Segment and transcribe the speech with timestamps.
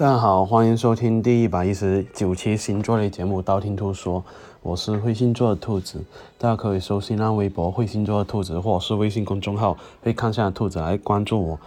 [0.00, 4.20] 大家好，欢迎收听第一百一十九期星座类节目《道听途说》，
[4.62, 6.02] 我是会星座的兔子，
[6.38, 11.58] 大家可以搜新浪微博“会星座的兔子”或者是微信公众号“会看下兔子”来关注我。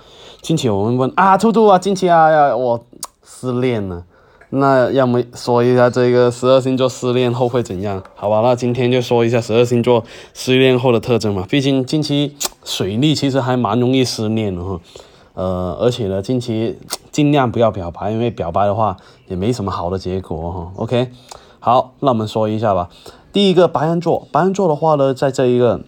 [0.41, 2.83] 近期我们问啊，兔兔啊，近期啊，我
[3.23, 4.03] 失恋了，
[4.49, 8.01] 那要么说一下这个十二星座失恋后会怎样？
[8.15, 11.45] 好吧，那今天就说一下十二星座失恋后的特征嘛。
[11.47, 14.79] 毕竟近期水逆其实还蛮容易失恋的哈。
[15.33, 16.77] 呃，而且呢，近期
[17.11, 18.97] 尽量不要表白，因为表白的话
[19.27, 20.71] 也没什么好的结果哈。
[20.75, 21.11] OK，
[21.59, 22.89] 好，那我们说一下吧。
[23.31, 25.81] 第一个白羊座，白羊座的话呢，在这一个。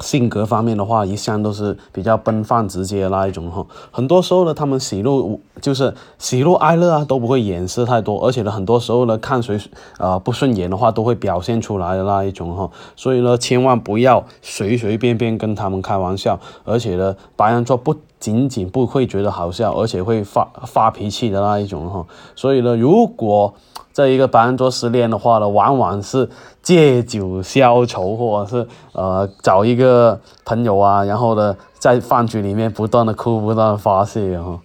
[0.00, 3.64] 性格方面的话，一向都是比较奔放直接的那一种哈。
[3.90, 8.26] 很多时候呢，他们喜怒就是喜怒哀乐啊，都不会掩饰太多。
[8.26, 9.58] 而且呢，很多时候呢，看谁
[9.98, 12.70] 啊不顺眼的话，都会表现出来的那一种哈。
[12.96, 16.38] 所以呢，千万不要随随便便跟他们开玩笑。
[16.64, 22.04] 而且呢，白羊座不仅仅不会觉得好笑，而且会发发脾气的那一种哈。
[22.34, 23.54] 所以呢，如果
[23.94, 26.28] 这一个白羊座失恋的话呢，往往是
[26.60, 34.60] 借酒消愁，或者是呃找一个朋友啊，然后呢在饭局里面不断的哭，不断的发泄哈。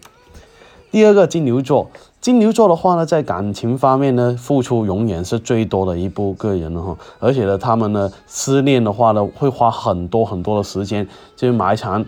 [0.89, 12.03] 第二个金牛座，金牛座的话呢，在感情方面呢，付出永远是最多的一部个人哈，而且呢，他们呢失恋的话呢，会花很多很多的时间，就埋藏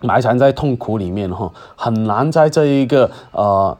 [0.00, 3.78] 埋藏在痛苦里面哈，很难在这一个呃。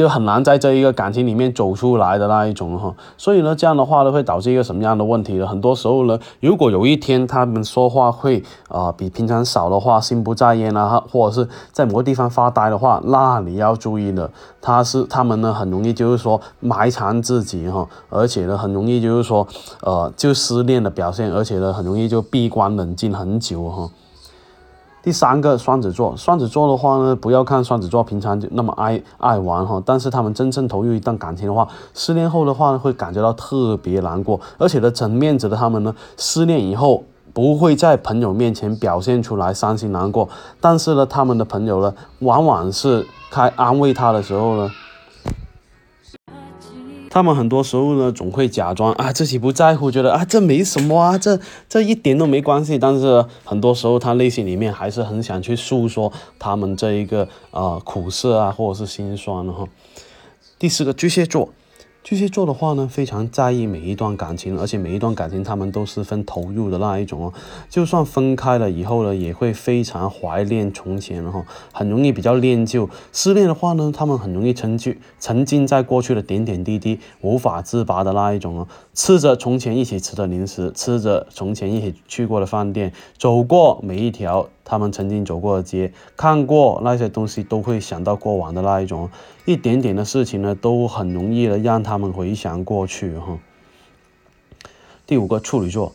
[0.00, 5.46] 就很难在这一个感情里面走出来的那一种哈，所以呢，这样的话呢，会导致一个什么样的问题呢？
[5.46, 14.30] 很多时候呢，如果有一天他们说话会啊比平常少的话，心不在焉啊，或者是在某个地方发呆的话，那你要注意了，
[14.62, 19.46] 他是他们呢很容易就是说埋藏自己哈，而且呢很容易就是说
[19.82, 23.90] 呃就失恋的表现，而且呢很容易就闭关冷静很久哈。
[25.02, 37.02] 第三个双子座，双子座的话呢，不要看双子座平常就那么爱爱玩哈，但是他们真正投入一段感情的话，失恋后的话呢，会感觉到特别难过，而且呢，整面子的他们呢，失恋以后
[37.32, 40.28] 不会在朋友面前表现出来伤心难过，
[40.60, 44.70] 但是呢，他们的朋友呢，往往是开安慰他的时候呢。
[47.10, 51.38] 他们很多时候呢，总会假装啊自己不在乎，觉得啊这没什么啊，这
[51.68, 52.78] 这一点都没关系。
[52.78, 59.66] 但是很多时候，他内心里面还是很想去诉说他们这一个啊苦涩啊，或者是心酸的哈。
[60.58, 61.50] 第四个巨蟹座。
[62.02, 67.32] 巨蟹座的话呢，非常在意每一段感情，而且每一段感情他们都十分投入的那一种哦。
[67.68, 72.88] 就算分开了以后呢，也会非常怀念从前哈，很容易比较恋旧。
[73.12, 78.66] 失恋的话呢，他们很容易沉浸沉浸在过去的点点滴滴，无法自拔的那一种哦。
[78.94, 84.48] 吃着从前一起吃的零食，吃着从前一起去过的饭店，走过每一条。
[84.70, 89.10] 他们曾经走过的街，看过那些东西，都会想到过往的那一种，
[89.44, 93.36] 一点点的事情呢，都很容易的让他们回想过去哈。
[95.08, 95.92] 第五个处女座。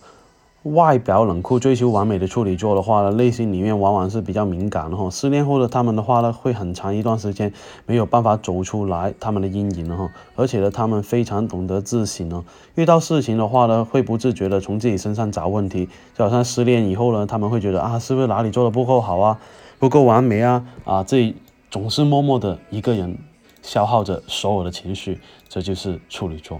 [0.74, 5.08] 外表冷酷、追求完美的处女座的话呢，内心里面往往是比较敏感的哈。
[5.12, 7.54] 失恋后的他们的话呢，会很长一段时间
[7.86, 10.10] 没有办法走出来他们的阴影了哈。
[10.36, 12.44] 而且呢，他们非常懂得自省哦。
[12.74, 15.88] 遇到事情的话呢，会不自觉的从自己身上找问题。
[16.16, 19.40] 就好像失恋以后呢，他们会觉得啊，是不是哪里做的不够好啊，
[19.78, 21.36] 不够完美啊啊，自己
[21.70, 23.16] 总是默默的一个人
[23.62, 26.60] 消耗着所有的情绪，这就是处女座。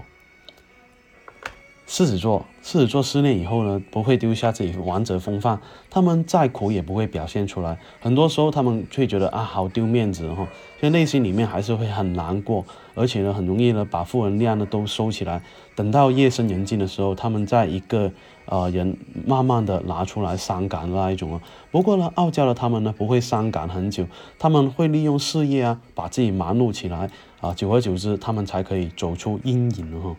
[1.86, 7.78] 狮子座，狮子座失恋以后呢，不会丢下自己王者风范，他们再苦也不会表现出来。
[8.00, 10.48] 很多时候他们却觉得啊，好丢面子哈，
[10.80, 12.64] 所以内心里面还是会很难过，
[12.96, 15.40] 而且呢，很容易呢把负能量呢都收起来。
[15.76, 18.10] 等到夜深人静的时候，他们在一个
[18.46, 21.40] 呃人慢慢的拿出来伤感那一种啊。
[21.70, 24.04] 不过呢，傲娇的他们呢不会伤感很久，
[24.40, 27.08] 他们会利用事业啊，把自己忙碌起来
[27.40, 30.16] 啊，久而久之，他们才可以走出阴影了哈。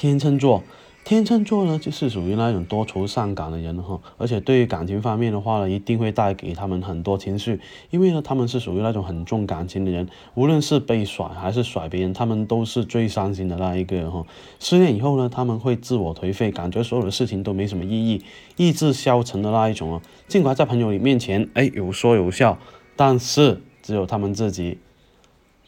[0.00, 0.62] 天秤座，
[1.04, 7.60] 天秤座呢，就是属于那种多愁善感的人哈，而且对于感情方面的话呢，一定会带给他们很多情绪，
[7.90, 14.24] 因为呢，他们是属于那种很重感情的人，无论是被甩还是甩别人，他们都是最伤心的那一个哈。
[14.58, 18.24] 失恋以后呢，他们会自我颓废，感觉所有的事情都没什么意义，
[18.56, 20.02] 意志消沉的那一种哦。
[20.28, 22.56] 尽管在朋友里面前，哎，有说有笑，
[22.96, 24.78] 但是只有他们自己，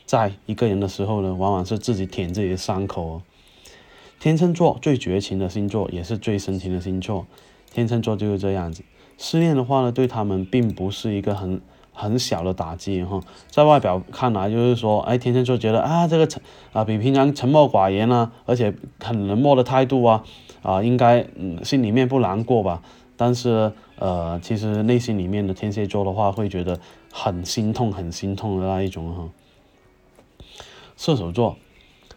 [0.07, 3.23] 在一个人的时候呢，往往是自己舔自己的伤口哦。
[4.23, 7.27] 天秤座最绝情的星座，也是最深情的星座。
[7.73, 8.85] 天秤座就是这样子，
[9.19, 11.61] 失恋的话呢，对他们并不是一个很
[11.93, 13.21] 很小的打击哈。
[13.51, 16.41] 在外表看来，就是说，哎，天秤座觉得啊，这个沉
[16.73, 20.23] 啊，比平常沉默寡言啊，而且很冷漠的态度啊，
[20.63, 22.81] 啊，应该嗯，心里面不难过吧？
[23.17, 26.79] 但是呃，其实内心里面的天蝎座的话，会觉得
[27.11, 29.29] 很心痛，很心痛的那一种哈。
[30.97, 31.57] 射手座，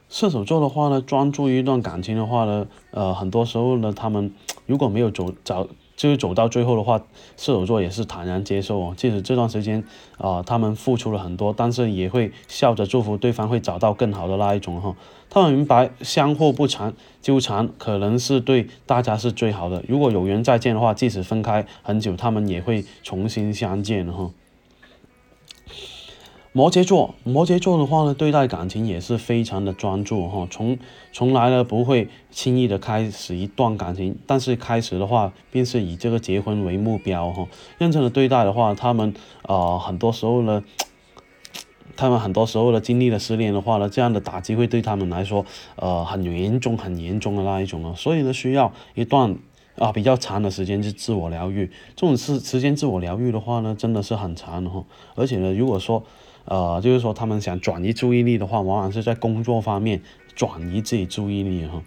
[0.09, 4.33] 射手座的话呢，专注于一段感情的话呢，呃，很多时候呢，他们
[4.65, 5.67] 如果没有走找。
[5.97, 6.99] 就是走到最后的话，
[7.37, 8.93] 射手座也是坦然接受哦。
[8.97, 9.81] 即使这段时间
[10.17, 14.93] 啊，他们付出了很多，但是也会笑着祝福对方会找到更好的那一种哈。
[15.29, 19.81] 他们明白相互不缠纠缠，可能是对大家是最好的。
[19.87, 24.29] 如果有缘再见的话，即使分开很久，他们也会重新相见哈。
[26.55, 30.79] 摩羯座，摩羯座的话呢，对待感情也是非常的专注哈，从
[31.11, 37.45] 从来呢不会轻易的开始一段感情，但是开始的话，便是以这个结婚为目标哈。
[37.77, 40.63] 认真的对待的话，他们啊，很多时候呢，
[41.97, 49.37] 他们很多时候呢经历了失恋的话呢，这样的打击会对他们来说，呃，很严重很严重的那一种啊，所以呢，需要一段
[49.77, 51.69] 啊比较长的时间去自我疗愈。
[51.97, 54.85] 这种时时间自我疗愈的话呢，真的是很长的哈，
[55.15, 56.01] 而且呢，如果说
[56.45, 60.01] 呃，就是说他们想转移注意力的话，往往是在工作方面
[60.35, 61.83] 转移自己注意力哈。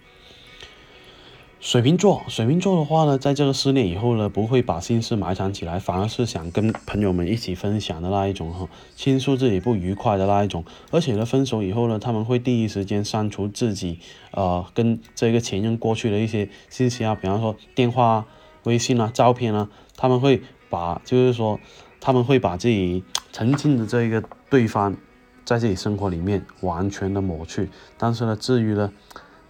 [1.61, 10.63] 水瓶座，水瓶座的话呢，在这个失恋以后呢，不会把心事埋藏起来，反而是想跟朋友们一起分享的那一种哈，倾诉自己不愉快的那一种。
[10.89, 13.99] 而且呢，分手以后呢，他们会第一时间删除自己
[14.31, 18.25] 呃跟这个前任过去的一些信息啊，比方说电话、
[18.63, 21.59] 微信啊、照片啊，他们会把就是说
[21.99, 24.23] 他们会把自己曾经的这一个。
[24.51, 24.97] 对方
[25.45, 27.69] 在自己生活里面完全的抹去，
[27.99, 28.91] 但是呢，至于呢，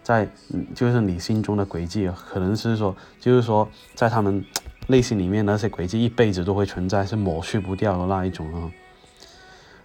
[0.03, 0.29] 在
[0.75, 3.65] 就是你心中的轨迹，可能是说，就是说，
[3.95, 4.43] 在他们
[4.87, 8.69] 内心里面那些轨迹一辈子都会存在，是抹去不掉的那一种啊。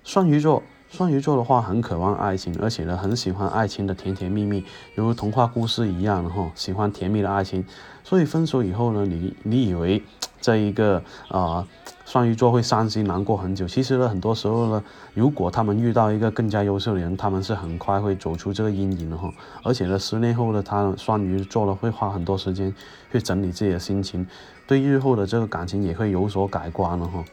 [0.03, 0.61] 双鱼座，
[0.95, 4.65] 双鱼座的话很渴望爱情，而且呢，很喜欢爱情的甜甜蜜蜜，
[4.95, 7.65] 犹如童话故事一样的哈，喜欢甜蜜的爱情。
[8.05, 10.01] 所以分手以后呢，你你以为
[10.41, 11.67] 这一个啊。
[12.07, 19.33] 双鱼座会伤心难过很久，其实呢，很多时候呢，如果他们遇到一个更加优秀的人，他们是很快会走出这个阴影的哈。
[19.63, 22.73] 而且呢，失恋后的他双鱼座呢，会花很多时间
[23.11, 24.25] 去整理自己的心情，
[24.67, 27.25] 对日后的这个感情也会有所改观了哈。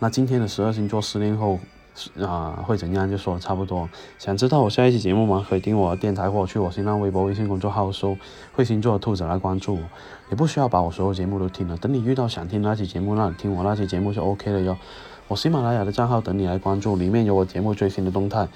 [0.00, 1.60] 那今天的十二星座失恋后。
[2.20, 3.88] 啊，会怎样就说差不多。
[4.18, 5.46] 想知道我下一期节目吗？
[5.48, 8.16] 可以订我电台，或去我新浪微博、微信公众号搜
[8.52, 9.80] “会星座兔子”来关注我。
[10.30, 14.76] 也不需要把我所有节目都听了，等你遇到想听那期节目，那你听我那期节目就 OK 了哟。
[15.28, 18.48] 我喜马拉雅的账号等你来关注，里面有我节目最新的动态。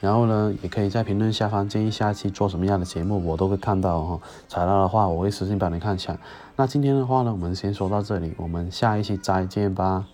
[0.00, 4.20] 然后呢，也可以在评论下方建议下一期做什么样的节目，我都会看到哈。
[4.48, 6.16] 采纳的话，我会私信帮你看一下。
[6.56, 10.06] 那今天的话呢，我们先说到这里，我们下一期再见吧。